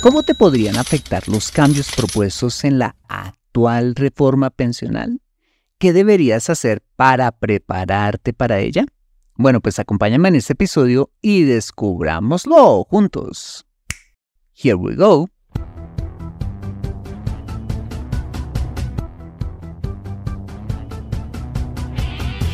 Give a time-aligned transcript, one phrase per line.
[0.00, 5.20] ¿Cómo te podrían afectar los cambios propuestos en la actual reforma pensional?
[5.78, 8.86] ¿Qué deberías hacer para prepararte para ella?
[9.34, 13.66] Bueno, pues acompáñame en este episodio y descubrámoslo juntos.
[14.54, 15.28] Here we go.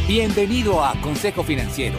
[0.09, 1.99] Bienvenido a Consejo Financiero,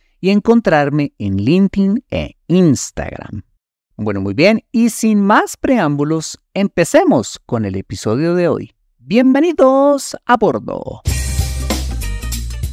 [0.21, 3.41] y encontrarme en LinkedIn e Instagram.
[3.97, 8.71] Bueno, muy bien, y sin más preámbulos, empecemos con el episodio de hoy.
[8.99, 11.01] Bienvenidos a bordo.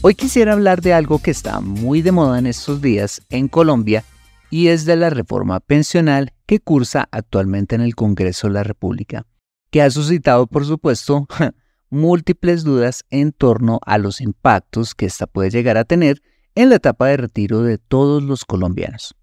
[0.03, 4.05] Hoy quisiera hablar de algo que está muy de moda en estos días en Colombia
[4.51, 9.27] y es de la reforma pensional que cursa actualmente en el Congreso de la República,
[9.71, 11.27] que ha suscitado, por supuesto,
[11.91, 16.23] múltiples dudas en torno a los impactos que ésta puede llegar a tener
[16.59, 19.15] en la etapa de retiro de todos los colombianos.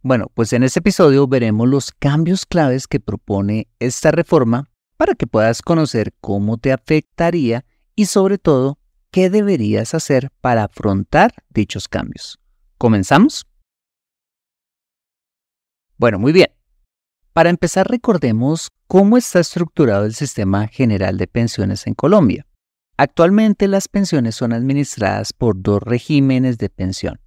[0.00, 5.26] Bueno, pues en este episodio veremos los cambios claves que propone esta reforma para que
[5.26, 8.78] puedas conocer cómo te afectaría y sobre todo
[9.10, 12.38] qué deberías hacer para afrontar dichos cambios.
[12.78, 13.46] ¿Comenzamos?
[15.98, 16.48] Bueno, muy bien.
[17.34, 22.46] Para empezar, recordemos cómo está estructurado el sistema general de pensiones en Colombia.
[23.00, 27.20] Actualmente las pensiones son administradas por dos regímenes de pensión.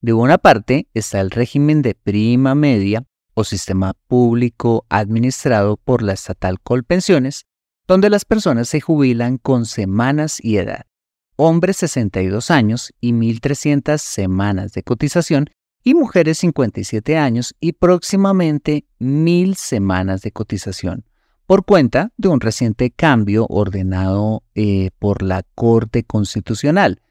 [0.00, 3.04] De una parte está el régimen de prima media
[3.34, 7.46] o sistema público administrado por la estatal Colpensiones,
[7.88, 10.86] donde las personas se jubilan con semanas y edad.
[11.34, 15.50] Hombres 62 años y 1.300 semanas de cotización
[15.82, 21.04] y mujeres 57 años y próximamente mil semanas de cotización,
[21.50, 27.02] por cuenta de un reciente cambio ordenado eh, por la Corte Constitucional,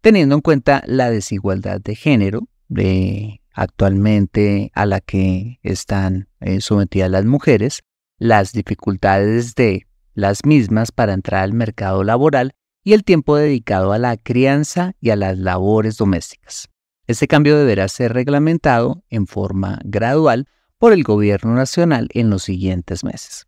[0.00, 7.10] teniendo en cuenta la desigualdad de género de actualmente a la que están eh, sometidas
[7.10, 7.82] las mujeres,
[8.16, 13.98] las dificultades de las mismas para entrar al mercado laboral y el tiempo dedicado a
[13.98, 16.70] la crianza y a las labores domésticas.
[17.06, 20.46] Este cambio deberá ser reglamentado en forma gradual
[20.78, 23.46] por el Gobierno Nacional en los siguientes meses.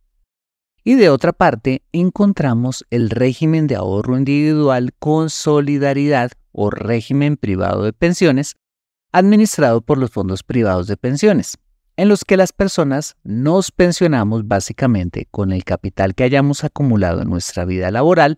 [0.86, 7.84] Y de otra parte, encontramos el régimen de ahorro individual con solidaridad o régimen privado
[7.84, 8.56] de pensiones,
[9.10, 11.56] administrado por los fondos privados de pensiones,
[11.96, 17.30] en los que las personas nos pensionamos básicamente con el capital que hayamos acumulado en
[17.30, 18.36] nuestra vida laboral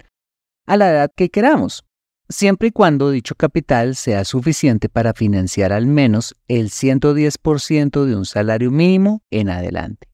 [0.66, 1.84] a la edad que queramos,
[2.28, 8.24] siempre y cuando dicho capital sea suficiente para financiar al menos el 110% de un
[8.24, 10.05] salario mínimo en adelante.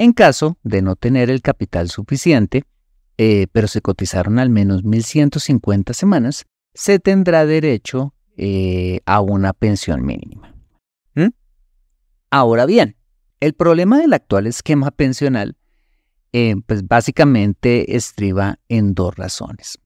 [0.00, 2.64] En caso de no tener el capital suficiente,
[3.18, 10.06] eh, pero se cotizaron al menos 1.150 semanas, se tendrá derecho eh, a una pensión
[10.06, 10.54] mínima.
[11.14, 11.28] ¿Mm?
[12.30, 12.96] Ahora bien,
[13.40, 15.58] el problema del actual esquema pensional
[16.32, 19.78] eh, pues básicamente estriba en dos razones.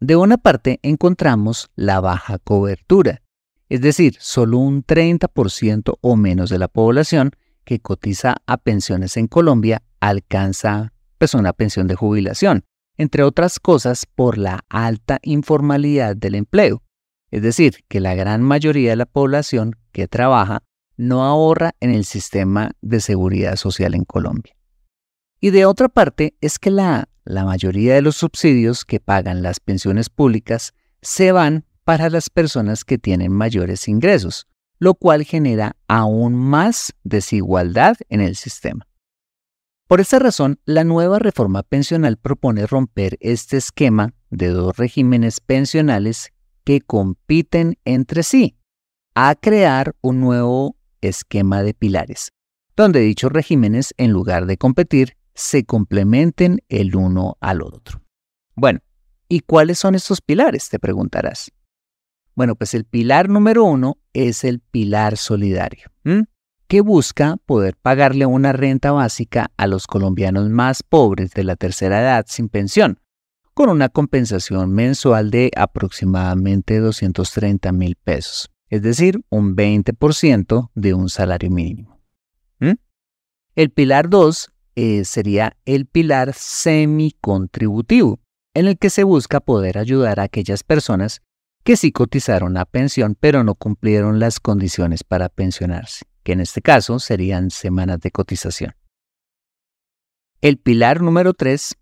[0.00, 3.22] De una parte encontramos la baja cobertura,
[3.70, 7.30] es decir, solo un 30% o menos de la población
[7.64, 12.64] que cotiza a pensiones en Colombia alcanza pues, una pensión de jubilación,
[12.96, 16.82] entre otras cosas por la alta informalidad del empleo.
[17.30, 20.62] Es decir, que la gran mayoría de la población que trabaja
[20.96, 24.54] no ahorra en el sistema de seguridad social en Colombia.
[25.40, 29.60] Y de otra parte es que la, la mayoría de los subsidios que pagan las
[29.60, 34.46] pensiones públicas se van para las personas que tienen mayores ingresos,
[34.82, 38.88] lo cual genera aún más desigualdad en el sistema.
[39.86, 46.32] Por esa razón, la nueva reforma pensional propone romper este esquema de dos regímenes pensionales
[46.64, 48.56] que compiten entre sí,
[49.14, 52.32] a crear un nuevo esquema de pilares,
[52.74, 58.02] donde dichos regímenes, en lugar de competir, se complementen el uno al otro.
[58.56, 58.80] Bueno,
[59.28, 60.70] ¿y cuáles son estos pilares?
[60.70, 61.52] Te preguntarás.
[62.34, 65.90] Bueno, pues el pilar número uno es el pilar solidario,
[66.66, 72.00] que busca poder pagarle una renta básica a los colombianos más pobres de la tercera
[72.00, 72.98] edad sin pensión,
[73.54, 81.08] con una compensación mensual de aproximadamente 230 mil pesos, es decir, un 20% de un
[81.08, 82.00] salario mínimo.
[83.54, 88.18] El pilar 2 eh, sería el pilar semicontributivo,
[88.54, 91.20] en el que se busca poder ayudar a aquellas personas
[91.64, 96.62] que sí cotizaron a pensión pero no cumplieron las condiciones para pensionarse, que en este
[96.62, 98.74] caso serían semanas de cotización.
[100.40, 101.76] El pilar número 3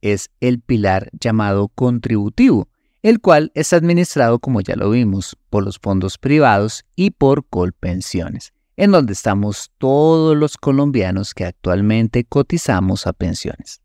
[0.00, 2.68] es el pilar llamado contributivo,
[3.02, 8.52] el cual es administrado, como ya lo vimos, por los fondos privados y por Colpensiones,
[8.76, 13.82] en donde estamos todos los colombianos que actualmente cotizamos a pensiones.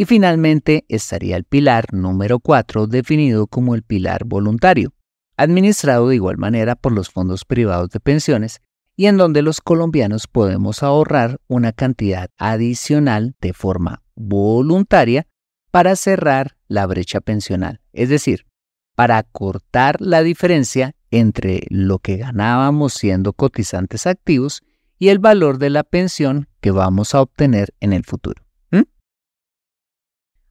[0.00, 4.94] Y finalmente estaría el pilar número 4 definido como el pilar voluntario,
[5.36, 8.60] administrado de igual manera por los fondos privados de pensiones
[8.94, 15.26] y en donde los colombianos podemos ahorrar una cantidad adicional de forma voluntaria
[15.72, 18.46] para cerrar la brecha pensional, es decir,
[18.94, 24.62] para cortar la diferencia entre lo que ganábamos siendo cotizantes activos
[24.96, 28.47] y el valor de la pensión que vamos a obtener en el futuro.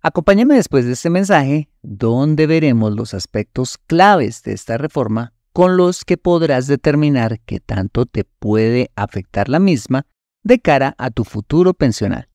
[0.07, 6.05] Acompáñame después de este mensaje donde veremos los aspectos claves de esta reforma con los
[6.05, 10.05] que podrás determinar qué tanto te puede afectar la misma
[10.43, 12.29] de cara a tu futuro pensional.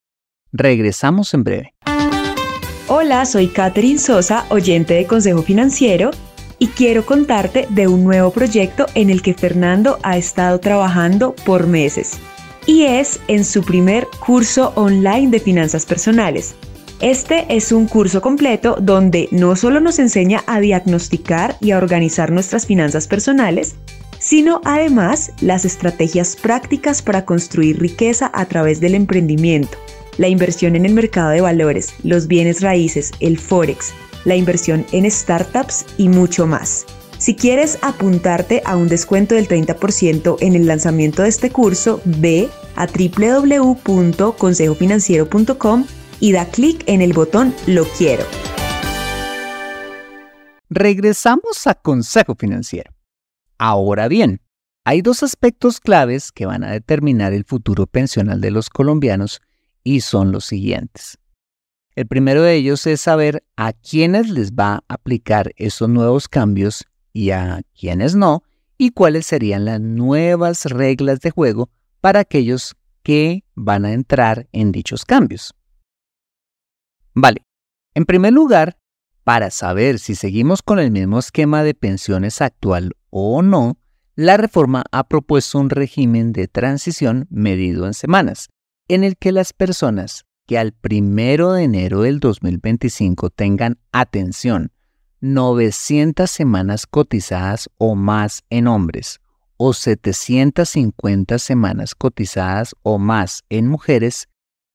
[0.53, 1.75] Regresamos en breve.
[2.89, 6.11] Hola, soy Catherine Sosa, oyente de Consejo Financiero,
[6.59, 11.67] y quiero contarte de un nuevo proyecto en el que Fernando ha estado trabajando por
[11.67, 12.19] meses.
[12.67, 16.55] Y es en su primer curso online de finanzas personales
[17.03, 22.31] este es un curso completo donde no solo nos enseña a diagnosticar y a organizar
[22.31, 23.75] nuestras finanzas personales,
[24.21, 29.77] sino además las estrategias prácticas para construir riqueza a través del emprendimiento,
[30.17, 33.93] la inversión en el mercado de valores, los bienes raíces, el forex,
[34.25, 36.87] la inversión en startups y mucho más.
[37.19, 42.49] Si quieres apuntarte a un descuento del 30% en el lanzamiento de este curso, ve
[42.77, 45.85] a www.consejofinanciero.com
[46.23, 48.25] y da clic en el botón Lo quiero.
[50.71, 52.93] Regresamos a Consejo Financiero.
[53.59, 54.41] Ahora bien,
[54.85, 59.41] hay dos aspectos claves que van a determinar el futuro pensional de los colombianos
[59.83, 61.19] y son los siguientes.
[61.97, 66.85] El primero de ellos es saber a quiénes les va a aplicar esos nuevos cambios
[67.13, 68.45] y a quiénes no,
[68.79, 71.69] y cuáles serían las nuevas reglas de juego
[72.01, 75.53] para aquellos que van a entrar en dichos cambios.
[77.15, 77.43] Vale,
[77.95, 78.79] en primer lugar,
[79.25, 83.79] para saber si seguimos con el mismo esquema de pensiones actual o no,
[84.15, 88.49] la reforma ha propuesto un régimen de transición medido en semanas,
[88.89, 94.73] en el que las personas que al primero de enero del 2025 tengan atención
[95.21, 99.21] 900 semanas cotizadas o más en hombres
[99.57, 104.29] o 750 semanas cotizadas o más en mujeres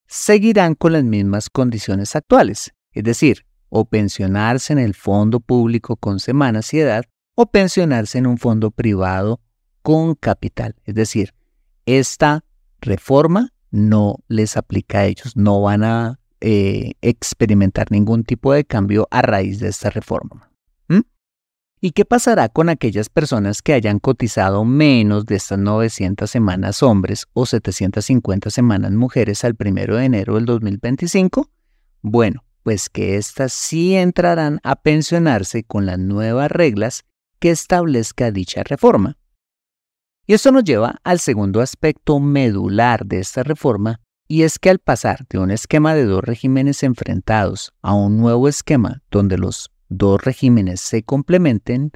[0.08, 6.20] seguirán con las mismas condiciones actuales, es decir, o pensionarse en el fondo público con
[6.20, 9.42] semanas y edad o pensionarse en un fondo privado
[9.82, 10.76] con capital.
[10.86, 11.34] Es decir,
[11.86, 12.44] esta
[12.82, 19.08] reforma no les aplica a ellos, no van a eh, experimentar ningún tipo de cambio
[19.12, 20.47] a raíz de esta reforma.
[21.80, 27.28] ¿Y qué pasará con aquellas personas que hayan cotizado menos de estas 900 semanas hombres
[27.34, 31.52] o 750 semanas mujeres al 1 de enero del 2025?
[32.02, 37.06] Bueno, pues que éstas sí entrarán a pensionarse con las nuevas reglas
[37.40, 39.20] que establezca dicha reforma.
[40.26, 44.80] Y esto nos lleva al segundo aspecto medular de esta reforma, y es que al
[44.80, 50.22] pasar de un esquema de dos regímenes enfrentados a un nuevo esquema donde los dos
[50.24, 51.92] regímenes se complementen,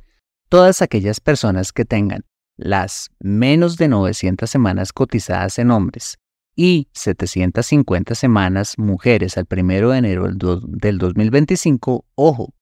[0.49, 2.25] todas aquellas personas que tengan
[2.57, 6.17] las menos de 900 semanas cotizadas en hombres
[6.55, 12.53] y 750 semanas mujeres al 1 de enero del 2025, ojo,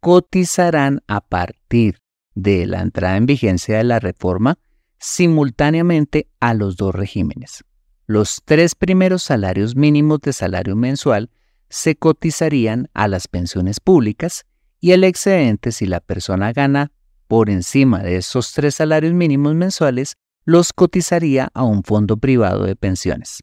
[0.00, 1.98] cotizarán a partir
[2.34, 4.58] de la entrada en vigencia de la reforma
[4.98, 7.64] simultáneamente a los dos regímenes.
[8.06, 11.30] Los tres primeros salarios mínimos de salario mensual
[11.68, 14.46] se cotizarían a las pensiones públicas
[14.80, 16.92] y el excedente si la persona gana
[17.26, 22.74] por encima de esos tres salarios mínimos mensuales los cotizaría a un fondo privado de
[22.74, 23.42] pensiones.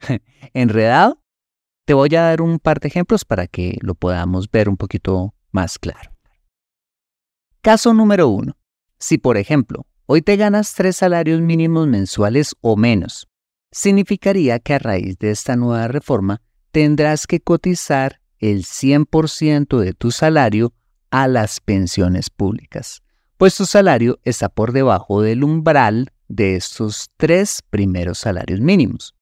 [0.54, 1.20] ¿Enredado?
[1.84, 5.34] Te voy a dar un par de ejemplos para que lo podamos ver un poquito
[5.52, 6.12] más claro.
[7.60, 8.56] Caso número uno.
[8.98, 13.28] Si, por ejemplo, hoy te ganas tres salarios mínimos mensuales o menos,
[13.70, 16.40] significaría que a raíz de esta nueva reforma
[16.70, 20.72] tendrás que cotizar el 100% de tu salario
[21.10, 23.02] a las pensiones públicas,
[23.36, 29.14] pues tu salario está por debajo del umbral de estos tres primeros salarios mínimos.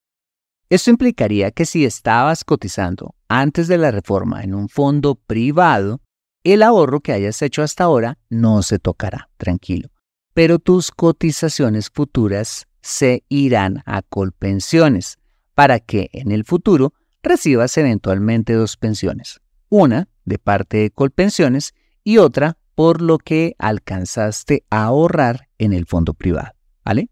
[0.70, 6.00] Esto implicaría que si estabas cotizando antes de la reforma en un fondo privado,
[6.42, 9.88] el ahorro que hayas hecho hasta ahora no se tocará, tranquilo,
[10.32, 15.18] pero tus cotizaciones futuras se irán a Colpensiones
[15.54, 16.92] para que en el futuro
[17.24, 24.64] recibas eventualmente dos pensiones, una de parte de Colpensiones y otra por lo que alcanzaste
[24.70, 26.52] a ahorrar en el fondo privado,
[26.84, 27.08] ¿vale?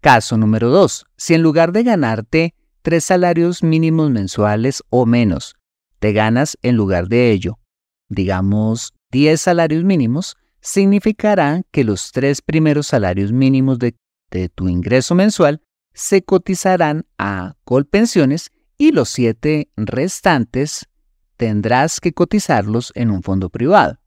[0.00, 1.06] Caso número 2.
[1.16, 5.56] Si en lugar de ganarte tres salarios mínimos mensuales o menos,
[5.98, 7.58] te ganas en lugar de ello,
[8.08, 13.96] digamos, 10 salarios mínimos, significará que los tres primeros salarios mínimos de,
[14.30, 15.62] de tu ingreso mensual
[15.94, 20.86] se cotizarán a Colpensiones y los siete restantes
[21.36, 23.98] tendrás que cotizarlos en un fondo privado.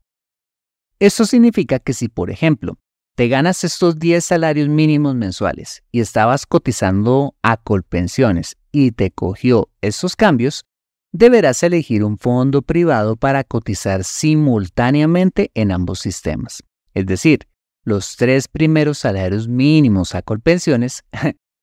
[0.98, 2.78] Esto significa que si, por ejemplo,
[3.14, 9.68] te ganas estos 10 salarios mínimos mensuales y estabas cotizando a Colpensiones y te cogió
[9.82, 10.64] esos cambios,
[11.12, 16.62] deberás elegir un fondo privado para cotizar simultáneamente en ambos sistemas.
[16.94, 17.40] Es decir,
[17.84, 21.04] los tres primeros salarios mínimos a Colpensiones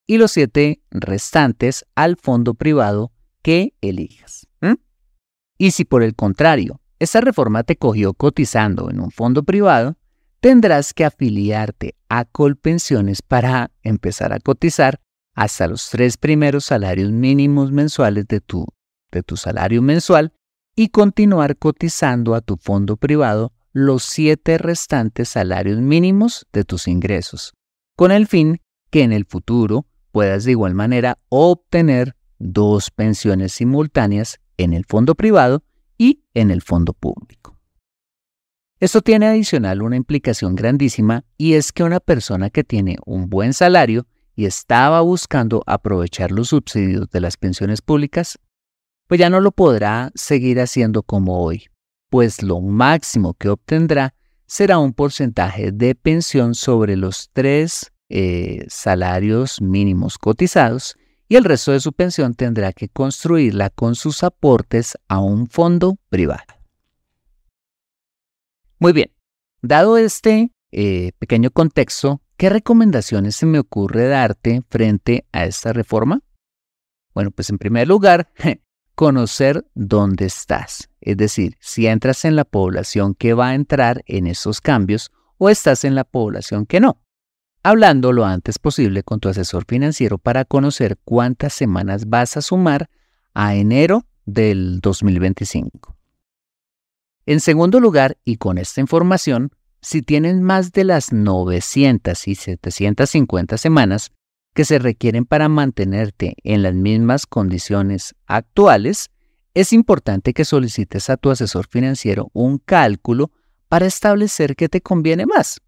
[0.09, 3.11] y los siete restantes al fondo privado
[3.43, 4.47] que elijas.
[5.59, 9.97] Y si por el contrario, esa reforma te cogió cotizando en un fondo privado,
[10.39, 14.99] tendrás que afiliarte a Colpensiones para empezar a cotizar
[15.35, 18.65] hasta los tres primeros salarios mínimos mensuales de tu,
[19.11, 20.33] de tu salario mensual
[20.75, 27.53] y continuar cotizando a tu fondo privado los siete restantes salarios mínimos de tus ingresos,
[27.95, 34.39] con el fin que en el futuro puedas de igual manera obtener dos pensiones simultáneas
[34.57, 35.63] en el fondo privado
[35.97, 37.57] y en el fondo público.
[38.79, 43.53] Esto tiene adicional una implicación grandísima y es que una persona que tiene un buen
[43.53, 48.39] salario y estaba buscando aprovechar los subsidios de las pensiones públicas,
[49.07, 51.65] pues ya no lo podrá seguir haciendo como hoy,
[52.09, 59.61] pues lo máximo que obtendrá será un porcentaje de pensión sobre los tres eh, salarios
[59.61, 60.97] mínimos cotizados
[61.27, 65.97] y el resto de su pensión tendrá que construirla con sus aportes a un fondo
[66.09, 66.43] privado.
[68.79, 69.11] Muy bien,
[69.61, 76.21] dado este eh, pequeño contexto, ¿qué recomendaciones se me ocurre darte frente a esta reforma?
[77.13, 78.31] Bueno, pues en primer lugar,
[78.95, 84.25] conocer dónde estás, es decir, si entras en la población que va a entrar en
[84.25, 87.03] esos cambios o estás en la población que no
[87.63, 92.89] hablando lo antes posible con tu asesor financiero para conocer cuántas semanas vas a sumar
[93.33, 95.95] a enero del 2025.
[97.25, 99.51] En segundo lugar, y con esta información,
[99.81, 104.11] si tienes más de las 900 y 750 semanas
[104.53, 109.11] que se requieren para mantenerte en las mismas condiciones actuales,
[109.53, 113.31] es importante que solicites a tu asesor financiero un cálculo
[113.67, 115.61] para establecer qué te conviene más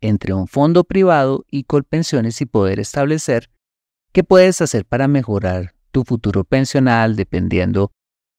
[0.00, 3.50] entre un fondo privado y Colpensiones y poder establecer
[4.12, 7.92] qué puedes hacer para mejorar tu futuro pensional dependiendo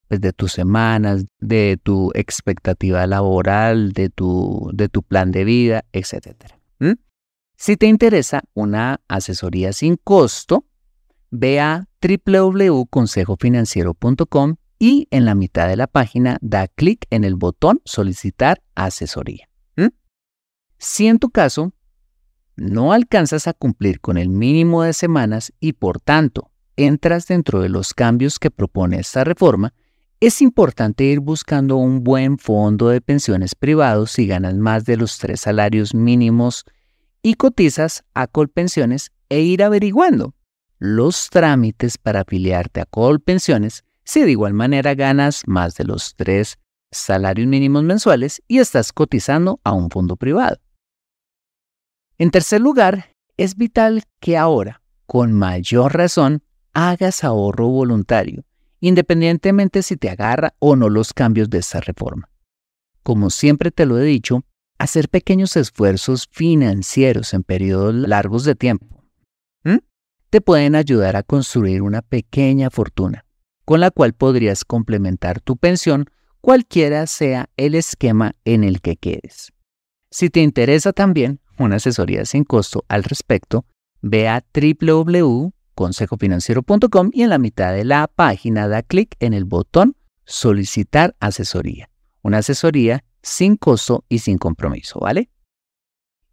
[0.08, 5.86] pues, de tus semanas, de tu expectativa laboral, de tu, de tu plan de vida,
[5.94, 6.60] etc.
[7.62, 10.64] Si te interesa una asesoría sin costo,
[11.30, 17.82] ve a www.consejofinanciero.com y en la mitad de la página da clic en el botón
[17.84, 19.49] solicitar asesoría.
[20.80, 21.74] Si en tu caso
[22.56, 27.68] no alcanzas a cumplir con el mínimo de semanas y por tanto entras dentro de
[27.68, 29.74] los cambios que propone esta reforma,
[30.22, 35.18] es importante ir buscando un buen fondo de pensiones privados si ganas más de los
[35.18, 36.64] tres salarios mínimos
[37.22, 40.34] y cotizas a Colpensiones e ir averiguando
[40.78, 46.58] los trámites para afiliarte a Colpensiones si de igual manera ganas más de los tres
[46.90, 50.58] salarios mínimos mensuales y estás cotizando a un fondo privado.
[52.20, 58.46] En tercer lugar, es vital que ahora, con mayor razón, hagas ahorro voluntario,
[58.80, 62.30] independientemente si te agarra o no los cambios de esta reforma.
[63.02, 64.44] Como siempre te lo he dicho,
[64.78, 69.00] hacer pequeños esfuerzos financieros en periodos largos de tiempo
[70.30, 73.26] te pueden ayudar a construir una pequeña fortuna
[73.66, 76.06] con la cual podrías complementar tu pensión
[76.42, 79.52] cualquiera sea el esquema en el que quedes.
[80.10, 83.66] Si te interesa también una asesoría sin costo al respecto,
[84.02, 89.96] ve a www.consejofinanciero.com y en la mitad de la página da clic en el botón
[90.26, 91.92] Solicitar asesoría.
[92.22, 95.30] Una asesoría sin costo y sin compromiso, ¿vale?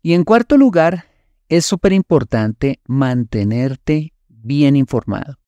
[0.02, 1.06] Y en cuarto lugar,
[1.48, 5.38] es súper importante mantenerte bien informado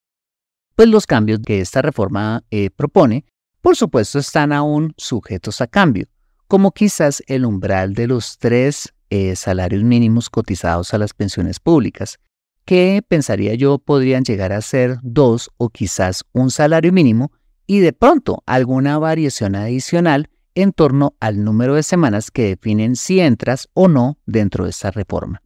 [0.78, 3.25] pues los cambios que esta reforma eh, propone,
[3.61, 6.06] por supuesto, están aún sujetos a cambio,
[6.47, 12.19] como quizás el umbral de los tres eh, salarios mínimos cotizados a las pensiones públicas,
[12.65, 17.33] que pensaría yo podrían llegar a ser dos o quizás un salario mínimo
[17.67, 23.21] y de pronto alguna variación adicional en torno al número de semanas que definen si
[23.21, 25.43] entras o no dentro de esta reforma.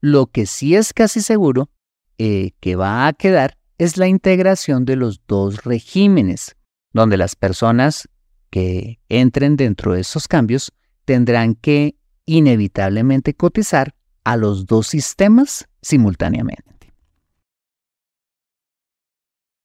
[0.00, 1.70] Lo que sí es casi seguro
[2.18, 6.56] eh, que va a quedar es la integración de los dos regímenes,
[6.92, 8.08] donde las personas
[8.50, 10.72] que entren dentro de esos cambios
[11.04, 11.97] tendrán que
[12.28, 16.92] inevitablemente cotizar a los dos sistemas simultáneamente.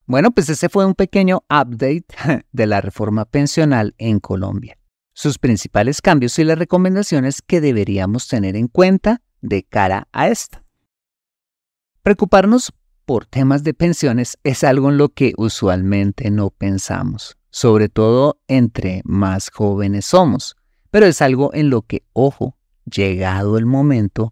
[0.06, 2.06] Bueno, pues ese fue un pequeño update
[2.52, 4.78] de la reforma pensional en Colombia,
[5.14, 10.64] sus principales cambios y las recomendaciones que deberíamos tener en cuenta de cara a esta.
[12.02, 12.74] Preocuparnos
[13.06, 19.02] por temas de pensiones es algo en lo que usualmente no pensamos, sobre todo entre
[19.04, 20.56] más jóvenes somos,
[20.94, 24.32] pero es algo en lo que, ojo, llegado el momento,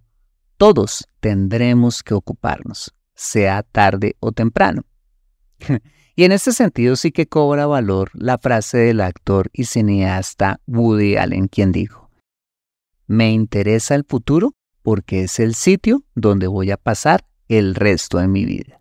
[0.58, 4.84] todos tendremos que ocuparnos, sea tarde o temprano.
[6.15, 11.15] y en este sentido sí que cobra valor la frase del actor y cineasta Woody
[11.15, 12.12] Allen, quien dijo,
[13.08, 18.28] me interesa el futuro porque es el sitio donde voy a pasar el resto de
[18.28, 18.81] mi vida.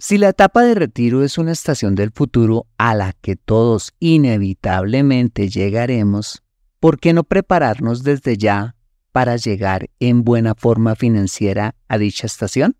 [0.00, 5.48] Si la etapa de retiro es una estación del futuro a la que todos inevitablemente
[5.48, 6.44] llegaremos,
[6.78, 8.76] ¿por qué no prepararnos desde ya
[9.10, 12.76] para llegar en buena forma financiera a dicha estación?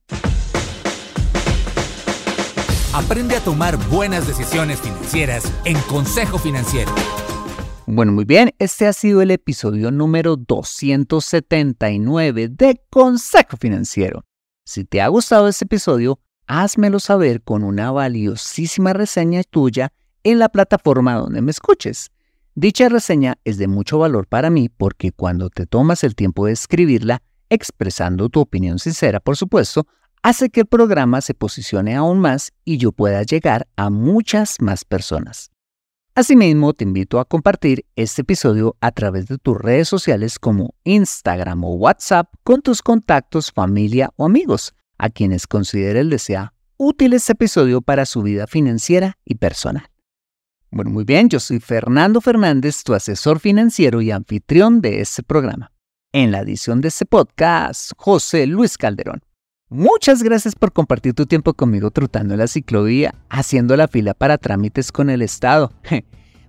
[2.94, 6.94] Aprende a tomar buenas decisiones financieras en Consejo Financiero.
[7.86, 14.24] Bueno, muy bien, este ha sido el episodio número 279 de Consejo Financiero.
[14.64, 19.92] Si te ha gustado este episodio, házmelo saber con una valiosísima reseña tuya
[20.24, 22.10] en la plataforma donde me escuches.
[22.54, 26.52] Dicha reseña es de mucho valor para mí porque cuando te tomas el tiempo de
[26.52, 29.86] escribirla, expresando tu opinión sincera, por supuesto,
[30.22, 34.84] hace que el programa se posicione aún más y yo pueda llegar a muchas más
[34.84, 35.50] personas.
[36.14, 41.62] Asimismo, te invito a compartir este episodio a través de tus redes sociales como Instagram
[41.62, 47.32] o WhatsApp con tus contactos, familia o amigos, a quienes consideres les sea útil este
[47.32, 49.88] episodio para su vida financiera y personal.
[50.70, 55.72] Bueno, muy bien, yo soy Fernando Fernández, tu asesor financiero y anfitrión de este programa.
[56.12, 59.22] En la edición de este podcast, José Luis Calderón.
[59.70, 64.38] Muchas gracias por compartir tu tiempo conmigo trotando en la ciclovía, haciendo la fila para
[64.38, 65.72] trámites con el Estado,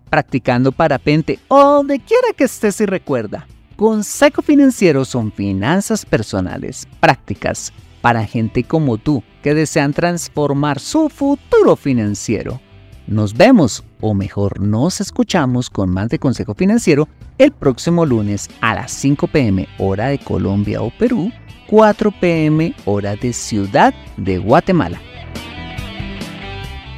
[0.10, 3.48] practicando parapente o donde quiera que estés y recuerda.
[3.76, 11.76] Consejo Financiero son finanzas personales, prácticas, para gente como tú que desean transformar su futuro
[11.76, 12.62] financiero.
[13.08, 17.08] Nos vemos, o mejor nos escuchamos con más de Consejo Financiero
[17.38, 21.32] el próximo lunes a las 5 pm hora de Colombia o Perú
[21.68, 25.00] 4 pm hora de Ciudad de Guatemala.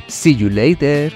[0.07, 1.13] See you later.